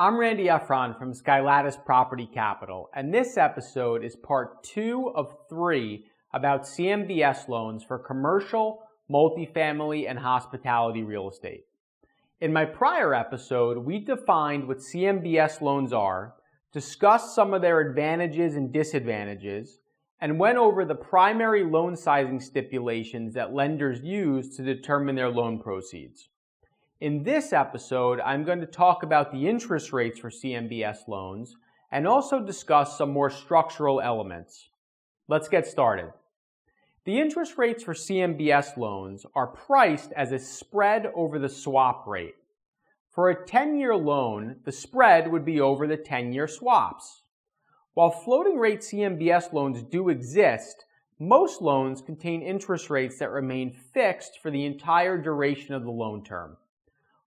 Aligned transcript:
I'm 0.00 0.16
Randy 0.16 0.44
Efron 0.44 0.98
from 0.98 1.12
Skylattice 1.12 1.84
Property 1.84 2.26
Capital, 2.32 2.88
and 2.94 3.12
this 3.12 3.36
episode 3.36 4.02
is 4.02 4.16
part 4.16 4.64
two 4.64 5.12
of 5.14 5.36
three 5.50 6.06
about 6.32 6.62
CMBS 6.62 7.48
loans 7.48 7.84
for 7.84 7.98
commercial, 7.98 8.82
multifamily, 9.12 10.08
and 10.08 10.18
hospitality 10.18 11.02
real 11.02 11.28
estate. 11.28 11.66
In 12.40 12.50
my 12.50 12.64
prior 12.64 13.12
episode, 13.12 13.76
we 13.84 13.98
defined 13.98 14.66
what 14.66 14.78
CMBS 14.78 15.60
loans 15.60 15.92
are, 15.92 16.32
discussed 16.72 17.34
some 17.34 17.52
of 17.52 17.60
their 17.60 17.80
advantages 17.80 18.56
and 18.56 18.72
disadvantages, 18.72 19.80
and 20.18 20.40
went 20.40 20.56
over 20.56 20.86
the 20.86 20.94
primary 20.94 21.62
loan 21.62 21.94
sizing 21.94 22.40
stipulations 22.40 23.34
that 23.34 23.52
lenders 23.52 24.00
use 24.02 24.56
to 24.56 24.62
determine 24.62 25.16
their 25.16 25.28
loan 25.28 25.58
proceeds. 25.60 26.30
In 27.00 27.22
this 27.22 27.54
episode, 27.54 28.20
I'm 28.20 28.44
going 28.44 28.60
to 28.60 28.66
talk 28.66 29.02
about 29.02 29.32
the 29.32 29.48
interest 29.48 29.90
rates 29.90 30.18
for 30.18 30.28
CMBS 30.28 31.08
loans 31.08 31.56
and 31.90 32.06
also 32.06 32.44
discuss 32.44 32.98
some 32.98 33.10
more 33.10 33.30
structural 33.30 34.02
elements. 34.02 34.68
Let's 35.26 35.48
get 35.48 35.66
started. 35.66 36.12
The 37.06 37.18
interest 37.18 37.56
rates 37.56 37.82
for 37.82 37.94
CMBS 37.94 38.76
loans 38.76 39.24
are 39.34 39.46
priced 39.46 40.12
as 40.12 40.30
a 40.30 40.38
spread 40.38 41.10
over 41.14 41.38
the 41.38 41.48
swap 41.48 42.06
rate. 42.06 42.34
For 43.08 43.30
a 43.30 43.46
10 43.46 43.78
year 43.78 43.96
loan, 43.96 44.56
the 44.66 44.72
spread 44.72 45.32
would 45.32 45.46
be 45.46 45.58
over 45.58 45.86
the 45.86 45.96
10 45.96 46.34
year 46.34 46.46
swaps. 46.46 47.22
While 47.94 48.10
floating 48.10 48.58
rate 48.58 48.80
CMBS 48.80 49.54
loans 49.54 49.82
do 49.82 50.10
exist, 50.10 50.84
most 51.18 51.62
loans 51.62 52.02
contain 52.02 52.42
interest 52.42 52.90
rates 52.90 53.18
that 53.20 53.30
remain 53.30 53.72
fixed 53.72 54.38
for 54.42 54.50
the 54.50 54.66
entire 54.66 55.16
duration 55.16 55.74
of 55.74 55.84
the 55.84 55.90
loan 55.90 56.22
term. 56.22 56.58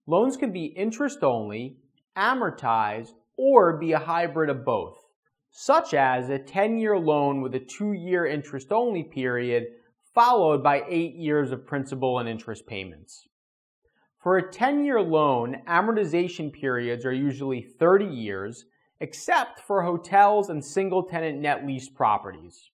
Loans 0.05 0.35
can 0.35 0.51
be 0.51 0.65
interest 0.65 1.23
only, 1.23 1.77
amortized, 2.17 3.13
or 3.37 3.77
be 3.77 3.93
a 3.93 3.99
hybrid 3.99 4.49
of 4.49 4.65
both, 4.65 4.97
such 5.49 5.93
as 5.93 6.29
a 6.29 6.37
10 6.39 6.77
year 6.77 6.97
loan 6.97 7.41
with 7.41 7.55
a 7.55 7.59
two 7.59 7.93
year 7.93 8.25
interest 8.25 8.71
only 8.71 9.03
period 9.03 9.67
followed 10.13 10.61
by 10.61 10.83
eight 10.87 11.15
years 11.15 11.51
of 11.51 11.65
principal 11.65 12.19
and 12.19 12.29
interest 12.29 12.67
payments. 12.67 13.27
For 14.21 14.37
a 14.37 14.51
10 14.51 14.83
year 14.83 15.01
loan, 15.01 15.61
amortization 15.67 16.53
periods 16.53 17.05
are 17.05 17.13
usually 17.13 17.61
30 17.61 18.05
years, 18.05 18.65
except 18.99 19.59
for 19.59 19.83
hotels 19.83 20.49
and 20.49 20.63
single 20.63 21.03
tenant 21.03 21.39
net 21.39 21.65
lease 21.65 21.89
properties. 21.89 22.69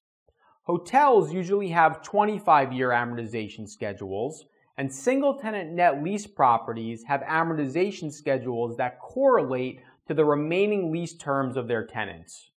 Hotels 0.63 1.33
usually 1.33 1.69
have 1.69 2.03
25 2.03 2.73
year 2.73 2.89
amortization 2.89 3.67
schedules, 3.67 4.45
and 4.79 4.93
single 4.93 5.33
tenant 5.33 5.73
net 5.73 6.01
lease 6.01 6.25
properties 6.25 7.03
have 7.03 7.19
amortization 7.23 8.09
schedules 8.09 8.77
that 8.77 8.97
correlate 8.97 9.81
to 10.07 10.13
the 10.13 10.23
remaining 10.23 10.89
lease 10.89 11.13
terms 11.13 11.57
of 11.57 11.67
their 11.67 11.85
tenants. 11.85 12.51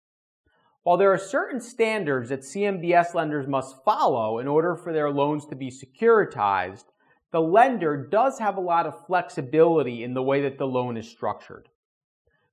While 0.83 0.97
there 0.97 1.11
are 1.11 1.17
certain 1.17 1.59
standards 1.59 2.29
that 2.29 2.41
CMBS 2.41 3.15
lenders 3.15 3.47
must 3.47 3.83
follow 3.83 4.37
in 4.37 4.47
order 4.47 4.75
for 4.75 4.93
their 4.93 5.09
loans 5.09 5.47
to 5.47 5.55
be 5.55 5.71
securitized, 5.71 6.83
the 7.31 7.41
lender 7.41 7.97
does 7.97 8.37
have 8.37 8.55
a 8.55 8.61
lot 8.61 8.85
of 8.85 9.07
flexibility 9.07 10.03
in 10.03 10.13
the 10.13 10.21
way 10.21 10.43
that 10.43 10.59
the 10.59 10.67
loan 10.67 10.97
is 10.97 11.09
structured. 11.09 11.69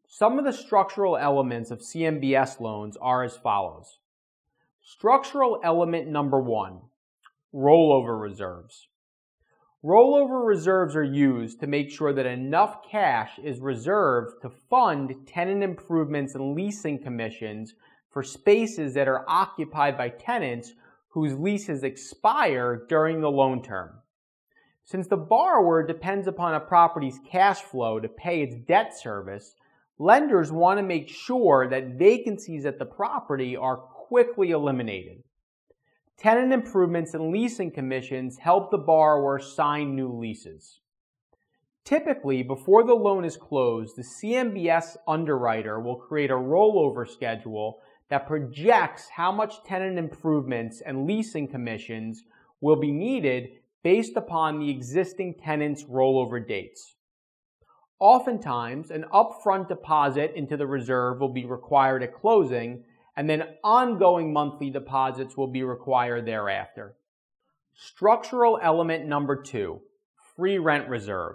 Some 0.07 0.39
of 0.39 0.47
the 0.47 0.53
structural 0.55 1.19
elements 1.19 1.71
of 1.71 1.81
CMBS 1.81 2.59
loans 2.59 2.97
are 3.03 3.23
as 3.23 3.37
follows. 3.37 3.99
Structural 4.81 5.61
element 5.63 6.09
number 6.09 6.41
one, 6.41 6.81
rollover 7.55 8.19
reserves. 8.19 8.89
Rollover 9.85 10.45
reserves 10.45 10.97
are 10.97 11.05
used 11.05 11.61
to 11.61 11.69
make 11.69 11.89
sure 11.89 12.13
that 12.13 12.27
enough 12.27 12.83
cash 12.91 13.39
is 13.39 13.61
reserved 13.61 14.43
to 14.43 14.51
fund 14.51 15.15
tenant 15.25 15.63
improvements 15.63 16.35
and 16.35 16.57
leasing 16.57 17.01
commissions 17.01 17.75
for 18.11 18.25
spaces 18.25 18.95
that 18.95 19.07
are 19.07 19.25
occupied 19.29 19.97
by 19.97 20.09
tenants 20.09 20.73
whose 21.11 21.39
leases 21.39 21.85
expire 21.85 22.87
during 22.89 23.21
the 23.21 23.31
loan 23.31 23.63
term. 23.63 24.01
Since 24.85 25.07
the 25.07 25.17
borrower 25.17 25.87
depends 25.87 26.27
upon 26.27 26.55
a 26.55 26.61
property's 26.61 27.21
cash 27.31 27.61
flow 27.61 28.01
to 28.01 28.09
pay 28.09 28.43
its 28.43 28.57
debt 28.57 28.99
service, 28.99 29.55
lenders 29.97 30.51
want 30.51 30.79
to 30.79 30.83
make 30.83 31.09
sure 31.09 31.69
that 31.71 31.99
vacancies 31.99 32.67
at 32.67 32.81
the 32.81 32.85
property 32.85 33.57
are 33.57 33.77
quickly 33.77 34.51
eliminated. 34.51 35.23
Tenant 36.19 36.53
improvements 36.53 37.15
and 37.15 37.31
leasing 37.31 37.71
commissions 37.71 38.39
help 38.39 38.73
the 38.73 38.79
borrower 38.79 39.39
sign 39.39 39.95
new 39.95 40.13
leases. 40.13 40.81
Typically, 41.85 42.43
before 42.43 42.83
the 42.83 42.95
loan 42.95 43.25
is 43.25 43.37
closed, 43.37 43.95
the 43.97 44.03
CMBS 44.03 44.97
underwriter 45.07 45.79
will 45.79 45.95
create 45.95 46.31
a 46.31 46.35
rollover 46.35 47.09
schedule 47.09 47.79
that 48.11 48.27
projects 48.27 49.09
how 49.15 49.31
much 49.31 49.63
tenant 49.65 49.97
improvements 49.97 50.83
and 50.85 51.07
leasing 51.07 51.47
commissions 51.47 52.25
will 52.61 52.77
be 52.77 52.91
needed 52.91 53.51
based 53.85 54.17
upon 54.17 54.59
the 54.59 54.71
existing 54.71 55.35
tenant's 55.35 55.85
rollover 55.85 56.45
dates. 56.45 56.97
Oftentimes, 58.01 58.91
an 58.91 59.05
upfront 59.15 59.69
deposit 59.69 60.33
into 60.35 60.57
the 60.57 60.67
reserve 60.67 61.21
will 61.21 61.33
be 61.33 61.45
required 61.45 62.03
at 62.03 62.13
closing 62.13 62.83
and 63.19 63.29
then 63.29 63.43
ongoing 63.65 64.33
monthly 64.33 64.71
deposits 64.71 65.37
will 65.37 65.49
be 65.49 65.65
required 65.65 66.25
thereafter. 66.25 66.95
Structural 67.75 68.61
element 68.63 69.07
number 69.07 69.43
two, 69.43 69.81
free 70.37 70.57
rent 70.57 70.89
reserve. 70.89 71.35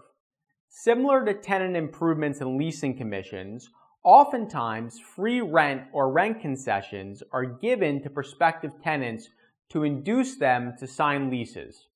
Similar 0.70 1.26
to 1.26 1.34
tenant 1.34 1.76
improvements 1.76 2.40
and 2.40 2.58
leasing 2.58 2.96
commissions, 2.96 3.70
oftentimes 4.02 4.98
free 4.98 5.42
rent 5.42 5.82
or 5.92 6.10
rent 6.10 6.40
concessions 6.40 7.22
are 7.34 7.44
given 7.46 8.02
to 8.02 8.10
prospective 8.10 8.72
tenants 8.82 9.28
to 9.68 9.84
induce 9.84 10.38
them 10.38 10.76
to 10.80 10.88
sign 10.88 11.30
leases. 11.30 11.90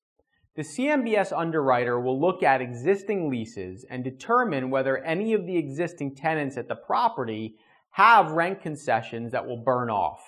The 0.54 0.64
CMBS 0.64 1.32
underwriter 1.34 1.98
will 1.98 2.20
look 2.20 2.42
at 2.42 2.60
existing 2.60 3.30
leases 3.30 3.86
and 3.88 4.04
determine 4.04 4.68
whether 4.68 4.98
any 4.98 5.32
of 5.32 5.46
the 5.46 5.56
existing 5.56 6.14
tenants 6.14 6.58
at 6.58 6.68
the 6.68 6.76
property 6.76 7.56
have 7.90 8.32
rent 8.32 8.60
concessions 8.62 9.32
that 9.32 9.46
will 9.46 9.62
burn 9.64 9.90
off. 9.90 10.20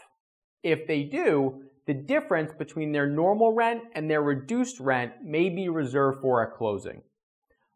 If 0.62 0.86
they 0.86 1.04
do, 1.04 1.62
the 1.86 1.94
difference 1.94 2.52
between 2.52 2.92
their 2.92 3.08
normal 3.08 3.52
rent 3.52 3.82
and 3.94 4.10
their 4.10 4.22
reduced 4.22 4.80
rent 4.80 5.12
may 5.24 5.48
be 5.48 5.68
reserved 5.68 6.20
for 6.20 6.46
at 6.46 6.56
closing. 6.56 7.02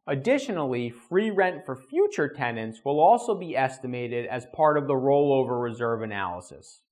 Additionally, 0.06 0.90
free 0.90 1.30
rent 1.30 1.64
for 1.64 1.74
future 1.74 2.28
tenants 2.28 2.80
will 2.84 3.00
also 3.00 3.34
be 3.34 3.56
estimated 3.56 4.26
as 4.26 4.46
part 4.54 4.76
of 4.76 4.86
the 4.86 4.94
rollover 4.94 5.62
reserve 5.62 6.02
analysis. 6.02 6.82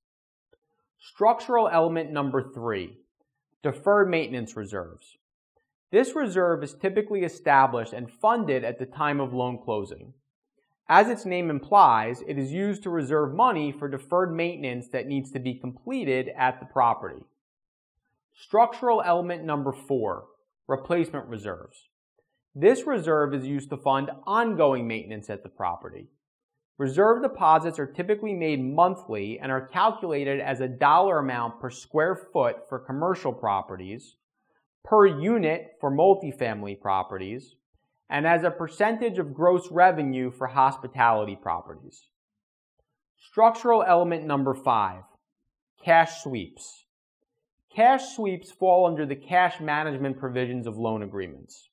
Structural 0.99 1.69
element 1.69 2.11
number 2.11 2.43
three, 2.55 2.97
deferred 3.63 4.09
maintenance 4.09 4.57
reserves. 4.57 5.19
This 5.91 6.17
reserve 6.17 6.65
is 6.65 6.75
typically 6.75 7.21
established 7.21 7.93
and 7.93 8.11
funded 8.11 8.65
at 8.65 8.79
the 8.79 8.87
time 8.87 9.21
of 9.21 9.35
loan 9.35 9.59
closing. 9.63 10.15
As 10.89 11.09
its 11.09 11.25
name 11.25 11.49
implies, 11.49 12.23
it 12.27 12.39
is 12.39 12.53
used 12.53 12.83
to 12.83 12.91
reserve 12.91 13.35
money 13.35 13.73
for 13.73 13.89
deferred 13.89 14.35
maintenance 14.35 14.89
that 14.89 15.07
needs 15.07 15.31
to 15.31 15.39
be 15.39 15.55
completed 15.55 16.29
at 16.37 16.61
the 16.61 16.67
property. 16.67 17.23
Structural 18.35 19.03
element 19.03 19.45
number 19.45 19.73
four, 19.73 20.25
replacement 20.67 21.29
reserves. 21.29 21.89
This 22.55 22.87
reserve 22.87 23.33
is 23.35 23.47
used 23.47 23.71
to 23.71 23.77
fund 23.77 24.11
ongoing 24.27 24.87
maintenance 24.87 25.31
at 25.31 25.43
the 25.43 25.49
property. 25.49 26.09
Reserve 26.79 27.23
deposits 27.23 27.79
are 27.79 27.87
typically 27.87 28.35
made 28.35 28.63
monthly 28.63 29.39
and 29.39 29.53
are 29.53 29.69
calculated 29.69 30.41
as 30.41 30.61
a 30.61 30.69
dollar 30.69 31.19
amount 31.19 31.61
per 31.61 31.71
square 31.71 32.17
foot 32.17 32.69
for 32.69 32.79
commercial 32.79 33.33
properties, 33.33 34.17
per 34.85 35.07
unit 35.07 35.77
for 35.81 35.91
multifamily 35.91 36.81
properties, 36.81 37.55
and 38.13 38.27
as 38.27 38.45
a 38.45 38.51
percentage 38.51 39.19
of 39.19 39.33
gross 39.33 39.71
revenue 39.71 40.31
for 40.31 40.47
hospitality 40.47 41.35
properties. 41.35 42.09
Structural 43.17 43.83
element 43.83 44.27
number 44.27 44.53
five, 44.53 45.05
cash 45.83 46.23
sweeps. 46.23 46.85
Cash 47.75 48.15
sweeps 48.15 48.53
fall 48.53 48.87
under 48.87 49.07
the 49.07 49.17
cash 49.17 49.61
management 49.63 50.19
provisions 50.19 50.67
of 50.67 50.77
loan 50.77 51.03
agreements. 51.03 51.71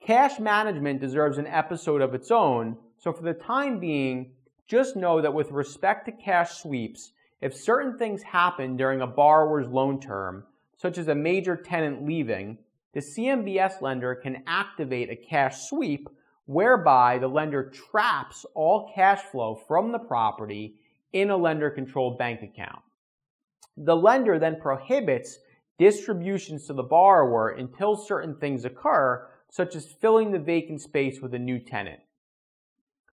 Cash 0.00 0.40
management 0.40 1.02
deserves 1.02 1.36
an 1.36 1.46
episode 1.46 2.00
of 2.00 2.14
its 2.14 2.30
own, 2.30 2.78
so 2.96 3.12
for 3.12 3.22
the 3.22 3.34
time 3.34 3.78
being, 3.78 4.32
just 4.66 4.96
know 4.96 5.20
that 5.20 5.34
with 5.34 5.50
respect 5.50 6.06
to 6.06 6.12
cash 6.12 6.52
sweeps, 6.62 7.12
if 7.42 7.54
certain 7.54 7.98
things 7.98 8.22
happen 8.22 8.78
during 8.78 9.02
a 9.02 9.06
borrower's 9.06 9.68
loan 9.68 10.00
term, 10.00 10.44
such 10.78 10.96
as 10.96 11.08
a 11.08 11.14
major 11.14 11.56
tenant 11.56 12.06
leaving, 12.06 12.56
the 12.94 13.00
CMBS 13.00 13.80
lender 13.80 14.14
can 14.14 14.42
activate 14.46 15.10
a 15.10 15.16
cash 15.16 15.68
sweep 15.68 16.08
whereby 16.46 17.18
the 17.18 17.28
lender 17.28 17.70
traps 17.70 18.46
all 18.54 18.90
cash 18.94 19.20
flow 19.20 19.54
from 19.54 19.92
the 19.92 19.98
property 19.98 20.74
in 21.12 21.30
a 21.30 21.36
lender 21.36 21.70
controlled 21.70 22.18
bank 22.18 22.42
account. 22.42 22.80
The 23.76 23.94
lender 23.94 24.38
then 24.38 24.58
prohibits 24.60 25.38
distributions 25.78 26.66
to 26.66 26.72
the 26.72 26.82
borrower 26.82 27.50
until 27.50 27.96
certain 27.96 28.34
things 28.36 28.64
occur, 28.64 29.28
such 29.50 29.76
as 29.76 29.86
filling 29.86 30.32
the 30.32 30.38
vacant 30.38 30.80
space 30.80 31.20
with 31.20 31.34
a 31.34 31.38
new 31.38 31.58
tenant. 31.58 32.00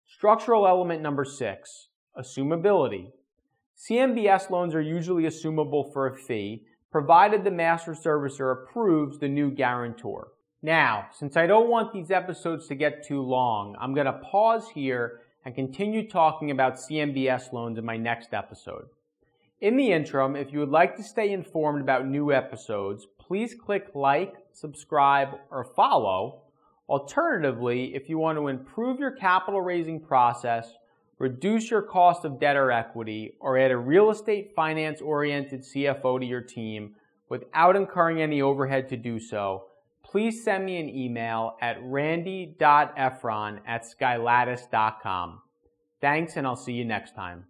Structural 0.08 0.68
element 0.68 1.02
number 1.02 1.26
six, 1.26 1.90
assumability. 2.18 3.12
CMBS 3.78 4.50
loans 4.50 4.74
are 4.74 4.82
usually 4.82 5.24
assumable 5.24 5.92
for 5.92 6.08
a 6.08 6.16
fee, 6.16 6.66
provided 6.96 7.44
the 7.44 7.52
master 7.52 7.92
servicer 7.92 8.54
approves 8.54 9.20
the 9.20 9.28
new 9.28 9.52
guarantor. 9.52 10.30
Now, 10.62 11.08
since 11.12 11.36
I 11.36 11.46
don't 11.46 11.70
want 11.70 11.92
these 11.92 12.10
episodes 12.10 12.70
to 12.70 12.76
get 12.76 13.06
too 13.06 13.22
long, 13.22 13.76
I'm 13.82 13.94
going 13.94 14.06
to 14.06 14.14
pause 14.14 14.70
here 14.74 15.20
and 15.44 15.54
continue 15.54 16.08
talking 16.08 16.52
about 16.52 16.78
CMBS 16.78 17.52
loans 17.52 17.78
in 17.78 17.84
my 17.84 17.98
next 17.98 18.34
episode. 18.34 18.86
In 19.60 19.76
the 19.76 19.92
interim, 19.92 20.38
if 20.38 20.54
you 20.54 20.60
would 20.60 20.70
like 20.70 20.96
to 20.96 21.04
stay 21.04 21.34
informed 21.34 21.82
about 21.82 22.08
new 22.08 22.32
episodes, 22.32 23.06
please 23.20 23.54
click 23.54 23.88
like, 23.94 24.36
subscribe, 24.54 25.32
or 25.52 25.66
follow. 25.66 26.44
Alternatively, 26.88 27.94
if 27.94 28.08
you 28.08 28.18
want 28.18 28.38
to 28.38 28.48
improve 28.48 29.02
your 29.02 29.12
capital 29.12 29.60
raising 29.60 30.00
process, 30.00 30.72
reduce 31.18 31.72
your 31.72 31.82
cost 31.82 32.26
of 32.26 32.40
debt 32.40 32.56
or 32.56 32.72
equity, 32.72 33.36
or 33.40 33.58
add 33.58 33.72
a 33.72 33.78
real 33.78 34.10
estate 34.10 34.54
finance 34.56 35.02
oriented 35.02 35.62
CFO 35.62 36.20
to 36.20 36.26
your 36.26 36.42
team 36.42 36.96
without 37.30 37.76
incurring 37.76 38.22
any 38.22 38.42
overhead 38.42 38.90
to 38.90 38.98
do 38.98 39.20
so, 39.20 39.66
please 40.04 40.44
send 40.44 40.66
me 40.66 40.78
an 40.78 40.90
email 40.90 41.58
at 41.62 41.78
randy.efron 41.82 43.60
at 43.66 43.84
skylattice.com. 43.84 45.42
Thanks, 46.02 46.38
and 46.38 46.46
I'll 46.46 46.56
see 46.56 46.74
you 46.74 46.86
next 46.86 47.16
time. 47.16 47.46